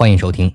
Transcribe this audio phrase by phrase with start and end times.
[0.00, 0.54] 欢迎收听，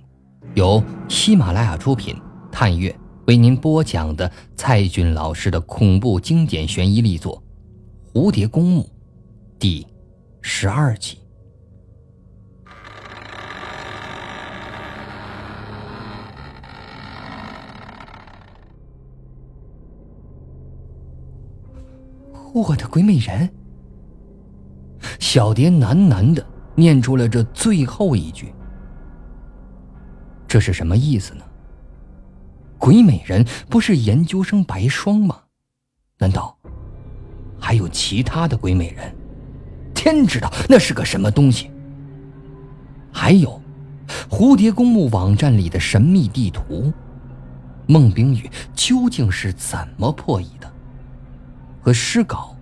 [0.53, 2.15] 由喜马拉雅出品、
[2.49, 2.97] 探月
[3.27, 7.43] 为您播讲的蔡骏老师的恐怖经典悬疑力作
[8.17, 8.83] 《蝴蝶公墓》
[9.59, 9.85] 第
[10.41, 11.17] 十二集。
[22.53, 23.49] 我的鬼美人！
[25.19, 28.53] 小蝶喃喃的念出了这最后一句。
[30.53, 31.43] 这是什么意思呢？
[32.77, 35.39] 鬼美人不是研究生白霜吗？
[36.19, 36.55] 难道
[37.59, 39.15] 还有其他的鬼美人？
[39.95, 41.71] 天知道那是个什么东西。
[43.11, 43.59] 还有，
[44.29, 46.93] 蝴蝶公墓网站里的神秘地图，
[47.87, 50.71] 孟冰雨究竟是怎么破译的？
[51.81, 52.55] 和诗稿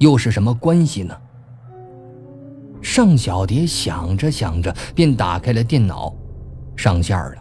[0.00, 1.18] 又是什么关系呢？
[2.82, 6.14] 尚小蝶想着想着，便打开了电脑。
[6.82, 7.36] 上线了。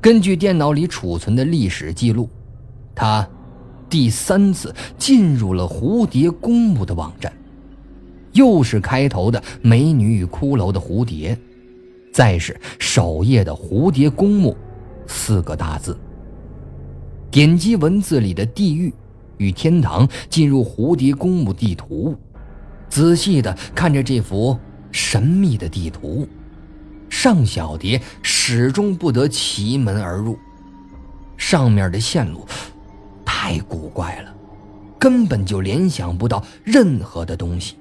[0.00, 2.30] 根据电脑里储存的历史记录，
[2.94, 3.28] 他
[3.90, 7.32] 第三次进入了蝴蝶公墓的网站。
[8.32, 11.36] 又是开头的“美女与骷髅”的蝴蝶，
[12.12, 14.56] 再是首页的“蝴蝶公墓”
[15.06, 15.96] 四个大字。
[17.32, 18.94] 点击文字里的“地狱”
[19.38, 22.16] 与“天堂”，进入蝴蝶公墓地图，
[22.88, 24.56] 仔细的看着这幅
[24.92, 26.28] 神秘的地图。
[27.16, 30.36] 尚小蝶始终不得其门而入，
[31.36, 32.44] 上面的线路
[33.24, 34.34] 太古怪了，
[34.98, 37.76] 根本就联想不到任何的东西。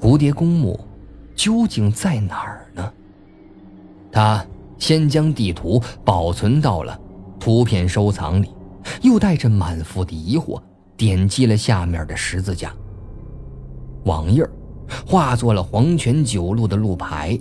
[0.00, 0.78] 蝴蝶公墓
[1.36, 2.92] 究竟在哪儿呢？
[4.10, 4.44] 他
[4.76, 7.00] 先将地图保存到了
[7.38, 8.52] 图片收藏里，
[9.00, 10.60] 又带着满腹的疑惑
[10.96, 12.74] 点击了下面的十字架。
[14.04, 14.44] 网页
[15.06, 17.40] 化作了黄泉九路的路牌。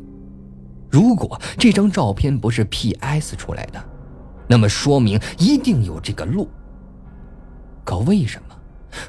[0.90, 3.36] 如果这张照片不是 P.S.
[3.36, 3.84] 出来的，
[4.47, 6.50] 那么说明一定有这个路。
[7.84, 8.56] 可为什么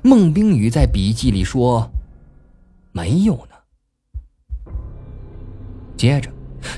[0.02, 1.90] 孟冰雨在笔记里说
[2.92, 4.72] 没有呢？
[5.96, 6.30] 接着，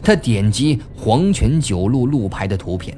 [0.03, 2.97] 他点击黄泉九路路牌的图片，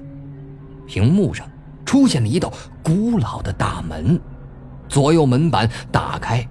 [0.87, 1.47] 屏幕上
[1.85, 2.53] 出现了一道
[2.83, 4.21] 古老的大门，
[4.89, 6.47] 左右门板打开，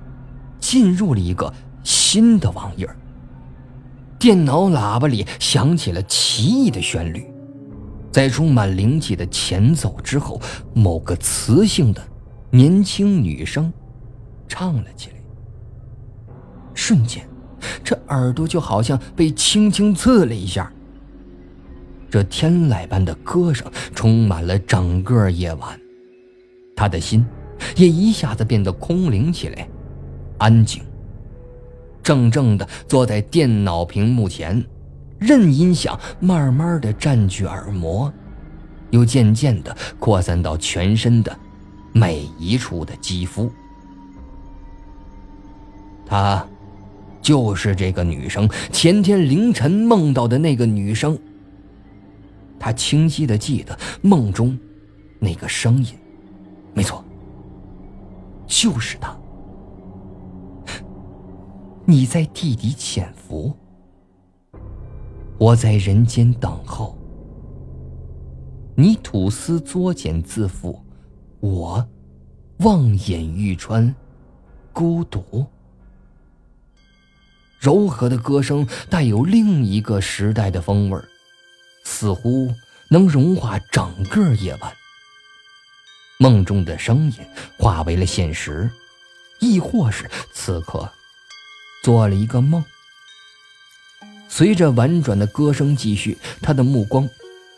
[0.60, 1.52] 进入了一个
[1.84, 2.88] 新的网页。
[4.24, 7.30] 电脑喇叭里响起了奇异的旋律，
[8.10, 10.42] 在充满灵气的前奏之后，
[10.74, 12.02] 某个磁性的
[12.50, 13.74] 年轻女声
[14.48, 15.16] 唱了起来。
[16.74, 17.28] 瞬间，
[17.84, 20.72] 这耳朵就好像被轻轻刺了一下。
[22.10, 25.78] 这天籁般的歌声充满了整个夜晚，
[26.78, 27.26] 他的心
[27.76, 29.68] 也一下子变得空灵起来，
[30.38, 30.82] 安静。
[32.04, 34.64] 怔怔地坐在电脑屏幕前，
[35.20, 38.12] 任音响慢慢地占据耳膜，
[38.92, 41.36] 又渐渐地扩散到全身的
[41.94, 43.50] 每一处的肌肤。
[46.06, 46.46] 她，
[47.22, 51.18] 就是这个女生前天凌晨梦到的那个女生。
[52.60, 54.58] 她清晰地记得梦中
[55.20, 55.88] 那个声音，
[56.74, 57.04] 没错，
[58.46, 59.16] 就是她。
[61.86, 63.54] 你在地底潜伏，
[65.38, 66.98] 我在人间等候。
[68.74, 70.80] 你吐丝作茧自缚，
[71.42, 71.86] 我
[72.60, 73.94] 望眼欲穿，
[74.72, 75.46] 孤独。
[77.60, 81.06] 柔和的歌声带有另一个时代的风味儿
[81.84, 82.50] 似乎
[82.90, 84.74] 能融化整个夜晚。
[86.18, 87.14] 梦中的声音
[87.60, 88.70] 化为了现实，
[89.42, 90.90] 亦或是此刻。
[91.84, 92.64] 做了一个梦。
[94.30, 97.08] 随着婉转的歌声继续，他的目光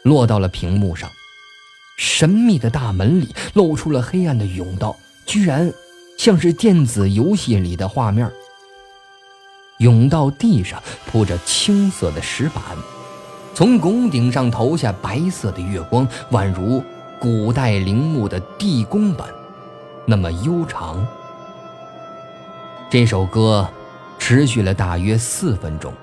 [0.04, 1.10] 落到了屏幕上，
[1.98, 5.72] 神秘的大门里露出了黑暗的甬道，居然
[6.18, 8.30] 像是电子游戏里的画面。
[9.80, 12.64] 甬道地上铺着青色的石板，
[13.54, 16.84] 从拱顶上投下白色的月光，宛如
[17.20, 19.30] 古代陵墓的地宫般，
[20.06, 21.08] 那么悠长。
[22.90, 23.70] 这首歌。
[24.28, 25.94] 持续了大约四分钟，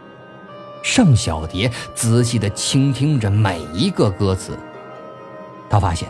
[0.80, 4.56] 尚小蝶仔细地倾听着每一个歌词。
[5.68, 6.08] 他发现，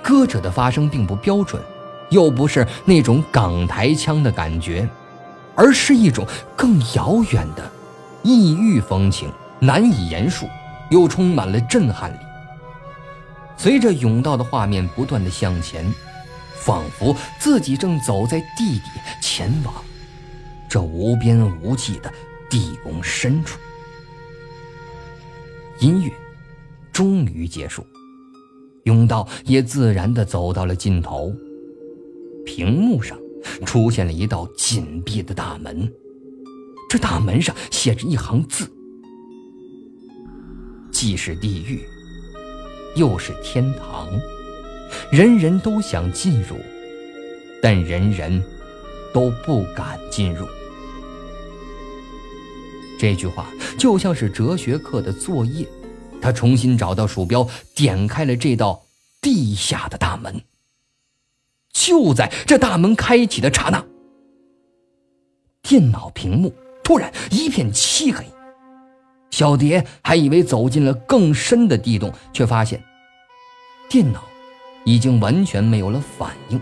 [0.00, 1.62] 歌者的发声并不标准，
[2.08, 4.88] 又不是那种港台腔的感觉，
[5.54, 6.26] 而是一种
[6.56, 7.70] 更遥远的
[8.22, 10.48] 异域风情，难以言述，
[10.88, 12.18] 又充满了震撼力。
[13.58, 15.92] 随着甬道的画面不断的向前，
[16.54, 18.84] 仿佛自己正走在地底
[19.20, 19.74] 前往。
[20.72, 22.10] 这无边无际的
[22.48, 23.58] 地宫深处，
[25.80, 26.10] 音乐
[26.90, 27.84] 终于结束，
[28.84, 31.30] 甬道也自然的走到了尽头。
[32.46, 33.18] 屏幕上
[33.66, 35.92] 出现了一道紧闭的大门，
[36.88, 38.66] 这大门上写着一行字
[40.90, 41.82] ：“既是地狱，
[42.96, 44.08] 又是天堂，
[45.10, 46.56] 人人都想进入，
[47.60, 48.42] 但人人
[49.12, 50.46] 都不敢进入。”
[53.02, 55.66] 这句话就像是哲学课的作业。
[56.20, 57.44] 他重新找到鼠标，
[57.74, 58.80] 点开了这道
[59.20, 60.40] 地下的大门。
[61.72, 63.84] 就在这大门开启的刹那，
[65.62, 66.54] 电脑屏幕
[66.84, 68.24] 突然一片漆黑。
[69.32, 72.80] 小蝶还以为走进了更深的地洞，却发现
[73.90, 74.22] 电脑
[74.84, 76.60] 已经完全没有了反应。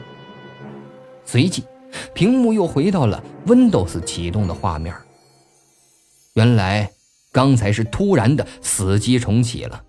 [1.27, 1.65] 随即，
[2.15, 4.95] 屏幕又回到了 Windows 启动的画面。
[6.35, 6.91] 原来
[7.33, 9.83] 刚才是突然的死机重启了，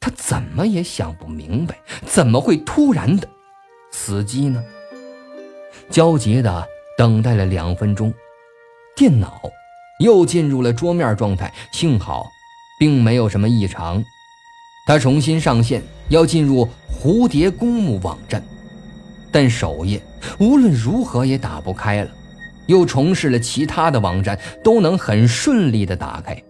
[0.00, 3.28] 他怎么也想不明白，怎么会突然的
[3.92, 4.62] 死机呢？
[5.88, 6.66] 焦急的
[6.98, 8.12] 等待了两分钟，
[8.96, 9.40] 电脑
[10.00, 12.26] 又进入了桌面状态，幸好
[12.80, 14.04] 并没有什么异常。
[14.86, 18.44] 他重新上线，要进入蝴蝶公墓网站，
[19.30, 20.02] 但首页
[20.40, 22.10] 无论如何也打不开了。
[22.66, 26.40] 又重试了其他的网站，都能很顺利的打开，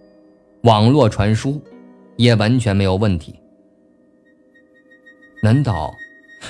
[0.63, 1.61] 网络传输
[2.15, 3.35] 也完全没有问题。
[5.43, 5.93] 难道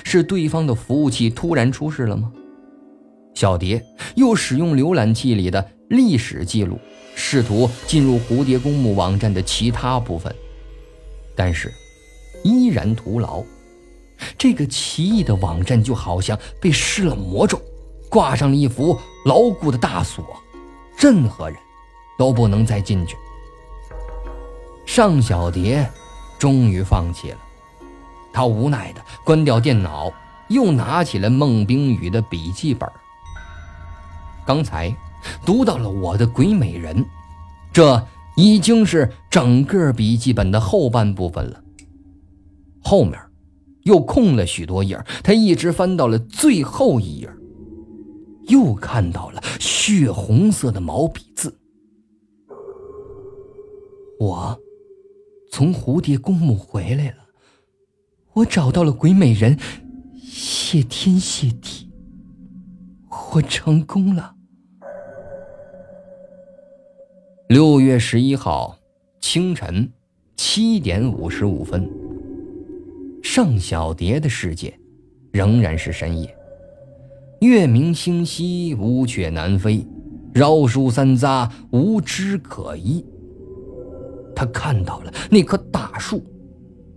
[0.04, 2.32] 是对方的服务器突然出事了吗？
[3.34, 3.84] 小蝶
[4.16, 6.80] 又使用浏览器里的历史记录，
[7.14, 10.34] 试图进入蝴蝶公墓网站的其他部分，
[11.36, 11.72] 但是
[12.44, 13.44] 依然徒劳。
[14.38, 17.62] 这个奇异的网站就好像被施了魔咒。
[18.10, 20.42] 挂上了一幅牢固的大锁，
[20.98, 21.60] 任何人
[22.18, 23.18] 都不能再进去。
[24.86, 25.86] 尚小蝶
[26.40, 27.38] 终于放弃了，
[28.32, 30.10] 他无奈的关掉电脑，
[30.48, 32.90] 又拿起了孟冰雨的笔记本。
[34.46, 34.96] 刚才
[35.46, 37.06] 读到了我的鬼美人，
[37.74, 38.02] 这
[38.38, 41.62] 已经是整个笔记本的后半部分了。
[42.82, 43.20] 后面
[43.84, 47.30] 又空了许多页，他一直翻到了最后一页。
[48.48, 51.58] 又看到了血红色的毛笔字。
[54.20, 54.60] 我
[55.52, 57.18] 从蝴蝶公墓回来了，
[58.34, 59.58] 我找到了鬼美人，
[60.24, 61.90] 谢天谢地，
[63.34, 64.36] 我成功了。
[67.50, 68.78] 六月十一号
[69.22, 69.92] 清晨
[70.36, 71.90] 七点五十五分，
[73.24, 74.78] 尚小蝶的世界
[75.32, 76.37] 仍然是深夜。
[77.42, 79.86] 月明星稀，乌鹊南飞，
[80.34, 83.06] 绕树三匝，无枝可依。
[84.36, 86.24] 他看到了那棵大树，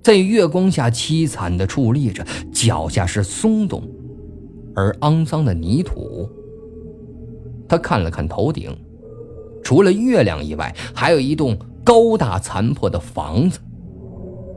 [0.02, 3.82] 在月光下凄惨地矗立着，脚下是松动
[4.74, 6.26] 而肮脏的泥土。
[7.68, 8.74] 他看了看头顶，
[9.62, 13.58] 除了月亮以外，还有一栋高大残破的房子。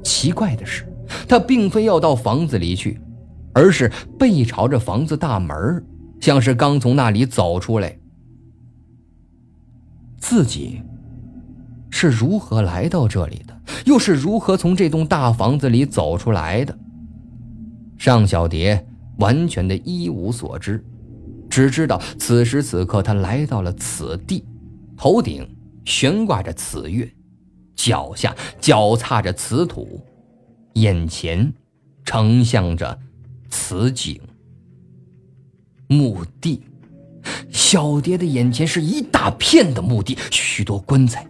[0.01, 0.85] 奇怪的是，
[1.27, 2.99] 他并非要到房子里去。
[3.53, 5.85] 而是背朝着房子大门，
[6.19, 7.97] 像是刚从那里走出来。
[10.17, 10.81] 自己
[11.89, 13.61] 是如何来到这里的？
[13.85, 16.77] 又是如何从这栋大房子里走出来的？
[17.97, 18.85] 尚小蝶
[19.17, 20.83] 完全的一无所知，
[21.49, 24.43] 只知道此时此刻他来到了此地，
[24.97, 25.47] 头顶
[25.85, 27.09] 悬挂着此月，
[27.75, 30.01] 脚下脚踏着此土，
[30.73, 31.53] 眼前
[32.03, 32.97] 呈现着。
[33.55, 34.19] 此景，
[35.87, 36.63] 墓地，
[37.51, 41.25] 小蝶的眼前是一大片的墓地，许多棺材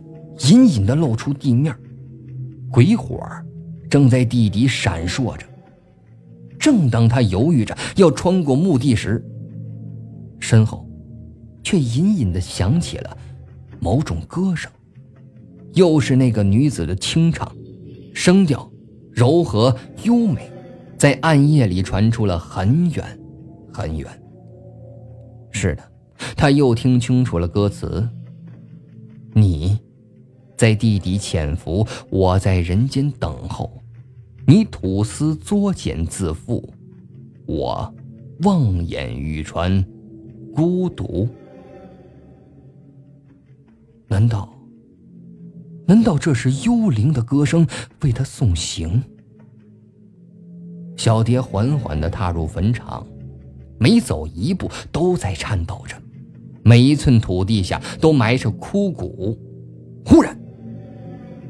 [0.49, 1.75] 隐隐的露出地面，
[2.71, 3.19] 鬼火
[3.89, 5.45] 正在地底闪烁着。
[6.57, 9.21] 正当他犹豫着要穿过墓地时，
[10.39, 10.87] 身后
[11.61, 13.17] 却隐隐的响起了
[13.81, 14.71] 某种歌声，
[15.73, 17.53] 又是那个女子的清唱，
[18.13, 18.71] 声调
[19.11, 20.49] 柔和优美。
[21.03, 23.19] 在暗夜里传出了很远，
[23.73, 24.09] 很远。
[25.51, 25.83] 是的，
[26.33, 28.07] 他又听清楚了歌词
[29.35, 29.77] ：“你，
[30.55, 33.69] 在地底潜伏，我在人间等候。
[34.47, 36.63] 你吐丝作茧自缚，
[37.47, 37.93] 我
[38.43, 39.85] 望眼欲穿，
[40.55, 41.27] 孤独。
[44.07, 44.57] 难道？
[45.85, 47.67] 难道这是幽灵的歌声
[48.03, 49.03] 为他送行？”
[51.03, 53.05] 小蝶缓缓地踏入坟场，
[53.77, 55.97] 每走一步都在颤抖着，
[56.63, 59.37] 每一寸土地下都埋着枯骨。
[60.05, 60.39] 忽然，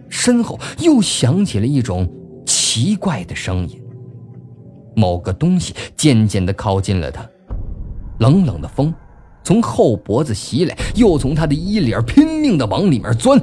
[0.10, 2.12] 身后又响起了一种
[2.48, 3.80] 奇怪的声音，
[4.96, 7.24] 某个东西渐渐地靠近了他，
[8.22, 8.92] 冷冷的风
[9.44, 13.40] 从后脖子袭来，又从他的衣领拼命地往里面钻，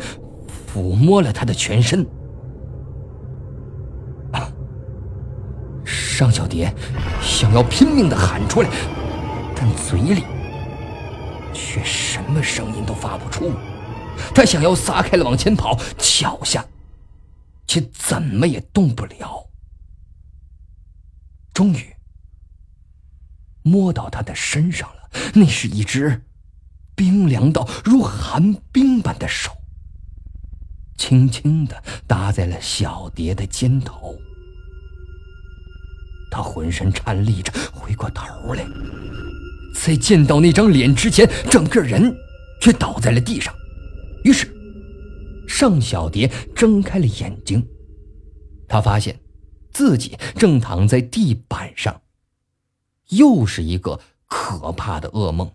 [0.75, 2.05] 抚摸了他的全身。
[6.21, 6.71] 尚小蝶
[7.23, 8.69] 想要拼命的喊出来，
[9.57, 10.23] 但嘴里
[11.55, 13.51] 却什么声音都发不出。
[14.35, 16.63] 他想要撒开了往前跑，脚下
[17.67, 19.49] 却怎么也动不了。
[21.55, 21.97] 终于
[23.63, 26.27] 摸到他的身上了，那是一只
[26.95, 29.51] 冰凉到如寒冰般的手，
[30.99, 34.15] 轻轻的搭在了小蝶的肩头。
[36.31, 38.65] 他浑身颤栗着，回过头来，
[39.75, 42.15] 在见到那张脸之前，整个人
[42.61, 43.53] 却倒在了地上。
[44.25, 44.49] 于是，
[45.49, 47.67] 尚小蝶睁开了眼睛，
[48.69, 49.19] 他发现
[49.73, 52.01] 自己正躺在地板上。
[53.09, 55.51] 又是一个可怕的噩梦，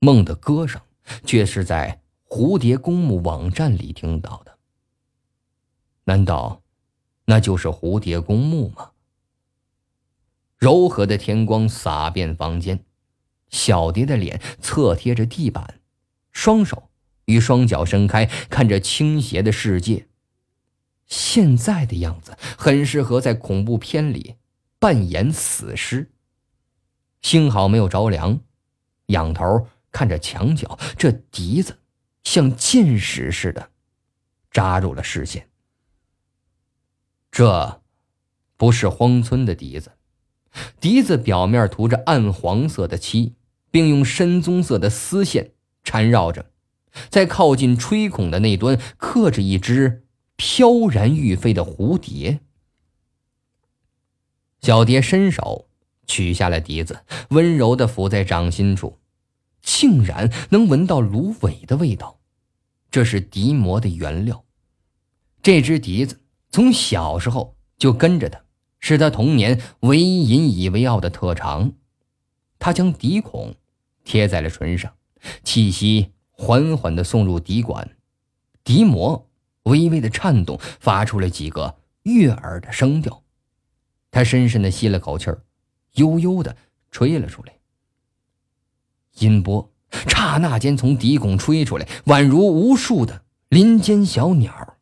[0.00, 0.80] 梦的歌声
[1.24, 4.56] 却是在蝴蝶公墓网站里听到的。
[6.04, 6.60] 难道
[7.26, 8.89] 那就是蝴蝶公墓吗？
[10.60, 12.84] 柔和的天光洒遍房间，
[13.48, 15.80] 小蝶的脸侧贴着地板，
[16.32, 16.90] 双手
[17.24, 20.06] 与双脚伸开，看着倾斜的世界。
[21.06, 24.36] 现在的样子很适合在恐怖片里
[24.78, 26.12] 扮演死尸。
[27.22, 28.40] 幸好没有着凉，
[29.06, 31.78] 仰头看着墙角，这笛子
[32.22, 33.70] 像箭矢似的
[34.50, 35.48] 扎入了视线。
[37.30, 37.80] 这，
[38.58, 39.92] 不是荒村的笛子。
[40.80, 43.34] 笛子表面涂着暗黄色的漆，
[43.70, 45.52] 并用深棕色的丝线
[45.84, 46.50] 缠绕着，
[47.08, 50.04] 在靠近吹孔的那端刻着一只
[50.36, 52.40] 飘然欲飞的蝴蝶。
[54.60, 55.68] 小蝶伸手
[56.06, 58.98] 取下了笛子，温柔地抚在掌心处，
[59.62, 62.18] 竟然能闻到芦苇的味道，
[62.90, 64.44] 这是笛膜的原料。
[65.42, 68.42] 这只笛子从小时候就跟着他。
[68.80, 71.72] 是他童年唯一引以为傲的特长。
[72.58, 73.54] 他将笛孔
[74.04, 74.92] 贴在了唇上，
[75.44, 77.96] 气息缓缓地送入笛管，
[78.64, 79.28] 笛膜
[79.62, 83.22] 微微的颤动，发出了几个悦耳的声调。
[84.10, 85.42] 他深深地吸了口气儿，
[85.94, 86.56] 悠悠地
[86.90, 87.54] 吹了出来。
[89.18, 89.70] 音波
[90.08, 94.78] 刹那间从笛孔吹出来，宛如无数的林间小鸟。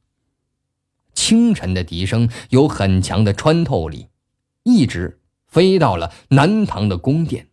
[1.29, 4.09] 清晨的笛声有很强的穿透力，
[4.63, 7.51] 一直飞到了南唐的宫殿。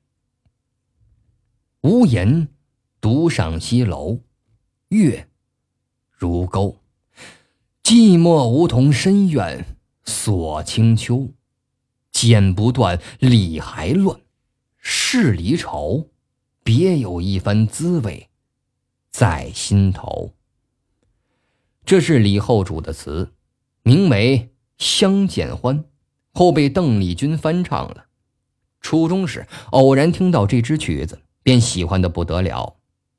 [1.82, 2.48] 无言
[3.02, 4.22] 独上西楼，
[4.88, 5.28] 月
[6.10, 6.78] 如钩。
[7.84, 11.34] 寂寞梧桐深院锁清秋，
[12.14, 14.18] 剪不断，理还乱。
[14.78, 16.12] 是离愁，
[16.64, 18.30] 别有一番滋味
[19.12, 20.34] 在心头。
[21.86, 23.34] 这是李后主的词。
[23.88, 24.50] 名为
[24.84, 25.78] 《相见欢》，
[26.34, 28.08] 后被邓丽君翻唱了。
[28.82, 32.78] 初中时偶然听到这支曲子，便喜欢的不得了。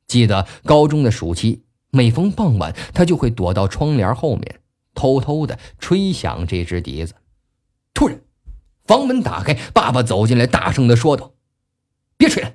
[0.08, 4.60] 记得高中的暑期，每逢傍晚，他就会躲到窗帘后面，
[4.92, 7.14] 偷偷的吹响这支笛子。
[7.94, 8.20] 突然，
[8.86, 11.34] 房门打开，爸爸走进来，大声的说道
[12.18, 12.54] ：“别吹了！”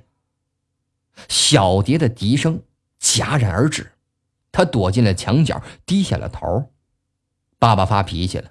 [1.30, 2.62] 小蝶的笛声
[3.00, 3.92] 戛然而止，
[4.52, 6.68] 他躲进了墙角，低下了头。
[7.62, 8.50] 爸爸发脾气了。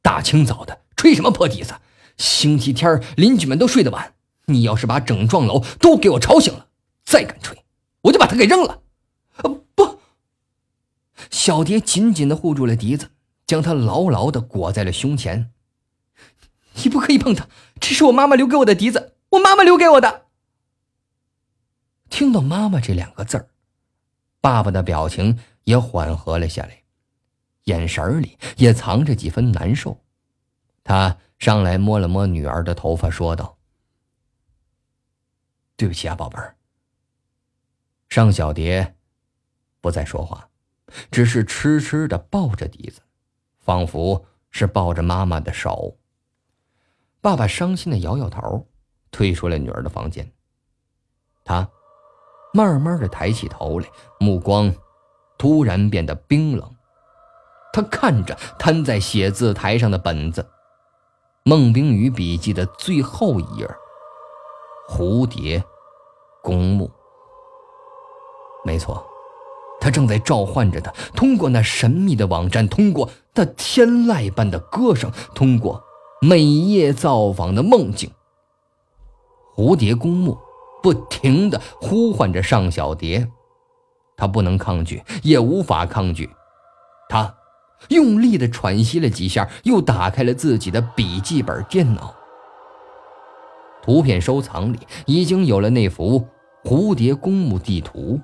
[0.00, 1.74] 大清早的，吹什么破笛子？
[2.16, 6.68] 星期天邻居们都睡得晚，你要是把整幢楼都给我吵醒了，
[7.04, 7.64] 再敢吹，
[8.02, 8.82] 我就把它给扔了。
[9.74, 9.98] 不！
[11.28, 13.10] 小蝶紧紧的护住了笛子，
[13.48, 15.50] 将它牢牢的裹在了胸前。
[16.74, 17.48] 你不可以碰它，
[17.80, 20.26] 这是我妈妈留给我的笛子，我妈妈留给我的。
[22.08, 23.48] 听到“妈妈”这两个字儿，
[24.40, 26.84] 爸爸的表情也缓和了下来。
[27.66, 30.00] 眼神里也藏着几分难受，
[30.82, 33.58] 他上来摸了摸女儿的头发，说道
[35.76, 36.56] ：“对不起啊，宝贝儿。”
[38.08, 38.94] 尚小蝶
[39.80, 40.48] 不再说话，
[41.10, 43.02] 只是痴痴的抱着笛子，
[43.58, 45.98] 仿佛是抱着妈妈的手。
[47.20, 48.68] 爸爸伤心的摇摇头，
[49.10, 50.32] 退出了女儿的房间。
[51.42, 51.68] 他
[52.54, 53.88] 慢慢的抬起头来，
[54.20, 54.72] 目光
[55.36, 56.75] 突然变得冰冷。
[57.76, 60.40] 他看着摊在写字台上的本子，
[61.44, 63.68] 《孟冰雨笔记》的最后一页，
[64.88, 65.62] 蝴蝶
[66.42, 66.90] 公墓。
[68.64, 69.06] 没错，
[69.78, 75.84] 他正在召唤着他，通过那神秘的网站，通过那天籁般的歌声，通过
[76.22, 78.10] 每夜造访的梦境。
[79.54, 80.38] 蝴蝶公墓
[80.82, 83.30] 不停地呼唤着尚小蝶，
[84.16, 86.30] 他不能抗拒，也无法抗拒。
[87.10, 87.34] 他
[87.88, 92.14] 用力地喘息了几下，又打开了自己的笔记本电脑。
[93.82, 96.26] 图片收藏里已经有了那幅
[96.64, 98.20] 蝴蝶公墓地图。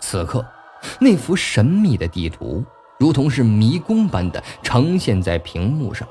[0.00, 0.44] 此刻，
[0.98, 2.64] 那幅神秘的地图
[2.98, 6.06] 如同是迷宫般的呈现在屏幕上，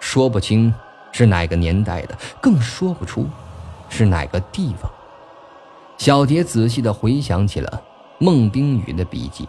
[0.00, 0.72] 说不清
[1.12, 3.26] 是哪个年代的，更说不出
[3.88, 4.90] 是哪个地方。
[5.98, 7.82] 小蝶仔细地回想起了
[8.18, 9.46] 孟冰雨的笔记，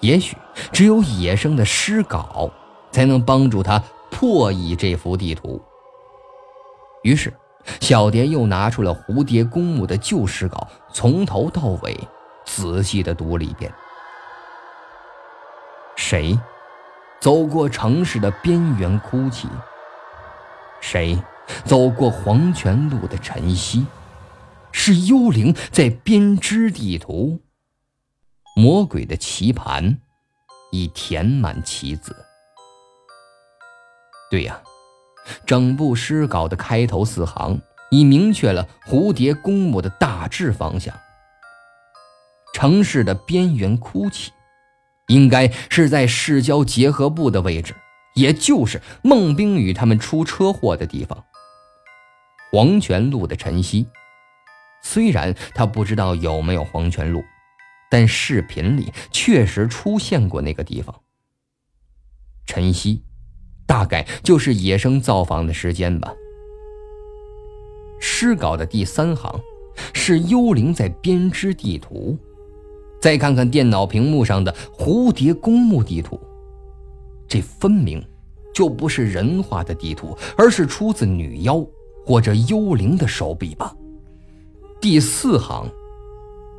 [0.00, 0.36] 也许
[0.72, 2.50] 只有野生的诗稿
[2.90, 5.62] 才能帮助他破译这幅地图。
[7.02, 7.32] 于是，
[7.80, 11.98] 小蝶又拿出了蝴蝶公墓的旧诗稿，从头到尾。
[12.46, 13.72] 仔细的读了一遍。
[15.94, 16.36] 谁
[17.20, 19.46] 走过城市的边缘哭泣？
[20.80, 21.22] 谁
[21.64, 23.86] 走过黄泉路的晨曦？
[24.72, 27.38] 是幽灵在编织地图。
[28.60, 29.96] 魔鬼的棋盘
[30.70, 32.14] 已填满棋子。
[34.30, 34.60] 对呀，
[35.46, 37.58] 整部诗稿的开头四行
[37.90, 40.94] 已明确了蝴蝶公墓的大致方向。
[42.52, 44.30] 城市的边缘哭泣，
[45.06, 47.74] 应该是在市郊结合部的位置，
[48.14, 51.24] 也就是孟冰雨他们出车祸的地方。
[52.52, 53.88] 黄泉路的晨曦，
[54.82, 57.24] 虽然他不知道有没有黄泉路，
[57.90, 60.94] 但视频里确实出现过那个地方。
[62.46, 63.02] 晨曦，
[63.66, 66.10] 大概就是野生造访的时间吧。
[68.00, 69.38] 诗稿的第三行，
[69.92, 72.16] 是幽灵在编织地图。
[73.00, 76.20] 再看看电脑屏幕上的蝴蝶公墓地图，
[77.26, 78.02] 这分明
[78.54, 81.64] 就不是人画的地图，而是出自女妖
[82.04, 83.74] 或者幽灵的手笔吧。
[84.80, 85.66] 第四行，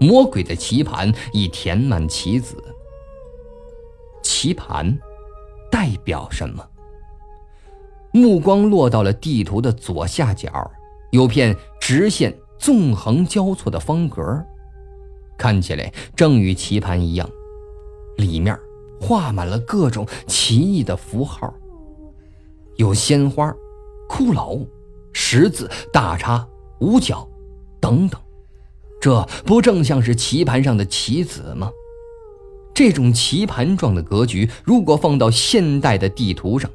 [0.02, 2.58] 魔鬼的棋盘已填满棋子。
[4.24, 4.98] 棋盘
[5.72, 6.68] 代表什么？
[8.12, 10.70] 目光落到了地图的左下角，
[11.12, 14.44] 有片直线纵横交错的方格。
[15.38, 17.30] 看起来正与棋盘一样，
[18.18, 18.58] 里面
[19.00, 21.54] 画满了各种奇异的符号，
[22.76, 23.52] 有鲜花、
[24.10, 24.68] 骷髅、
[25.14, 26.48] 十字、大叉、
[26.80, 27.28] 五角
[27.80, 28.20] 等等，
[29.02, 31.72] 这不正像是棋盘上的棋子吗？
[32.74, 36.70] 这种棋盘状的格局，如果放到现代的地图上，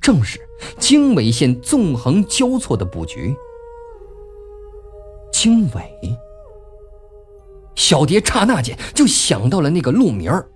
[0.00, 0.40] 正是
[0.78, 3.36] 经纬线纵横交错的布局。
[5.30, 6.18] 经纬。
[7.76, 10.48] 小蝶刹那间就想到了那个路名儿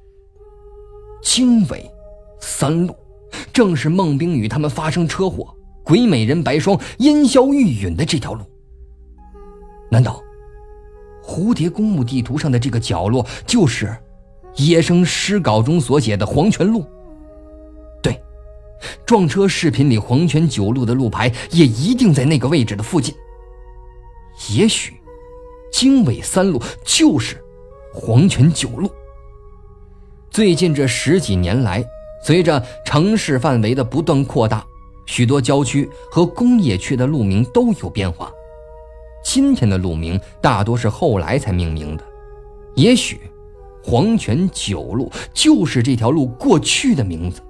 [1.23, 1.89] ——经纬
[2.41, 2.97] 三路，
[3.53, 8.43] 正是孟冰雨他们发生车祸、鬼美人白霜烟消玉殒的这条路。
[9.89, 10.21] 难道
[11.23, 13.97] 蝴蝶公墓地图上的这个角落就是
[14.57, 16.85] 野生诗稿中所写的黄泉路？
[18.03, 18.21] 对，
[19.07, 23.15] 撞车视频里黄泉九路的路牌也一定在那个位置的附近。
[24.55, 24.95] 也许。
[25.75, 27.43] 经纬三路就是
[27.95, 28.91] 黄泉九路。
[30.31, 31.83] 最近这十几年来，
[32.23, 34.63] 随着城市范围的不断扩大，
[35.07, 38.31] 许多郊区和工业区的路名都有变化。
[39.23, 42.05] 今天的路名大多是后来才命名的，
[42.75, 43.21] 也许
[43.83, 47.41] 黄泉九路就是这条路过去的名字，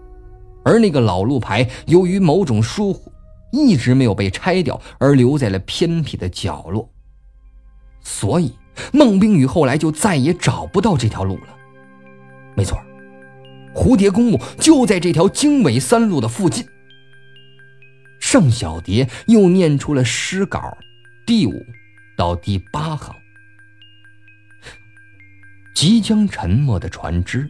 [0.65, 3.13] 而那个老路牌由于某种疏忽，
[3.53, 6.89] 一直没有被拆掉，而留在了偏僻的角落。
[8.01, 8.53] 所以，
[8.93, 11.49] 孟冰雨后来就再也找不到这条路了。
[12.55, 12.79] 没错，
[13.75, 16.67] 蝴蝶公墓就在这条经纬三路的附近。
[18.21, 20.77] 盛小蝶又念出了诗稿
[21.25, 21.65] 第五
[22.17, 23.15] 到第八行：
[25.75, 27.49] 即将沉没的船只，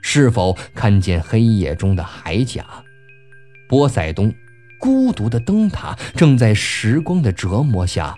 [0.00, 2.64] 是否看见黑夜中的海甲？
[3.68, 4.34] 波塞冬
[4.78, 8.16] 孤独的灯塔正在时光的折磨下。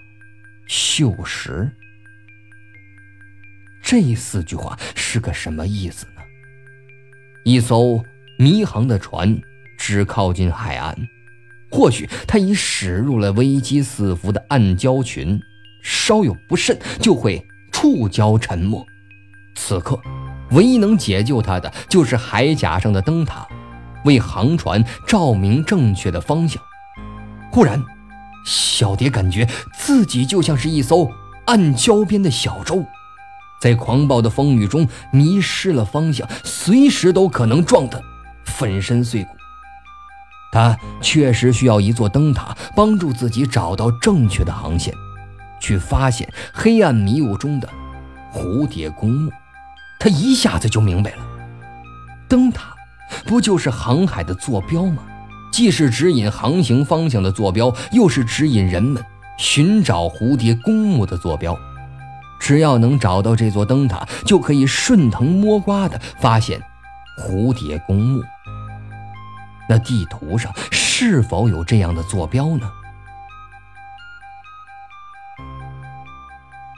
[0.68, 1.70] 锈蚀。
[3.83, 6.22] 这四句话是个什么意思呢？
[7.44, 8.02] 一艘
[8.38, 9.38] 迷航的船
[9.76, 10.96] 只靠近海岸，
[11.74, 15.40] 或许它已驶入了危机四伏的暗礁群，
[15.82, 18.87] 稍有不慎就会触礁沉没。
[19.56, 19.98] 此刻，
[20.52, 23.44] 唯一能解救它的就是海甲上的灯塔，
[24.04, 26.62] 为航船照明正确的方向。
[27.50, 27.82] 忽然。
[28.46, 31.10] 小蝶感觉自己就像是一艘
[31.46, 32.84] 暗礁边的小舟，
[33.58, 38.00] 在狂暴的风雨中迷失了方向，随时都可能撞得
[38.44, 39.30] 粉身碎骨。
[40.55, 44.95] 他确实需要一座灯塔，帮助自己找到正确的航线，
[45.61, 47.69] 去发现黑暗迷雾中的
[48.33, 49.33] 蝴蝶公墓。
[49.99, 51.25] 他一下子就明白了，
[52.29, 52.73] 灯塔
[53.27, 55.03] 不就是航海的坐标吗？
[55.53, 59.05] 既是指引航行方向的坐标，又是指引人们
[59.37, 61.59] 寻找蝴蝶公墓的坐标。
[62.38, 66.61] 只要能找到这座灯塔，就可以顺藤摸瓜地发现
[67.19, 68.23] 蝴蝶公墓。
[69.68, 72.70] 那地图上是否有这样的坐标呢？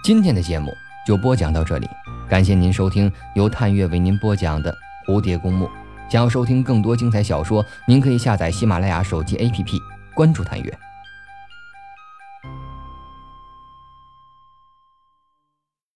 [0.04, 0.72] 今天的节目
[1.06, 1.88] 就播讲到这里，
[2.28, 4.72] 感谢您收听由探月为您播讲的
[5.10, 5.66] 《蝴蝶公墓》。
[6.08, 9.80] 想要收听更多精彩小说，您可以下载喜马拉雅手机 APP，
[10.14, 10.78] 关注探月。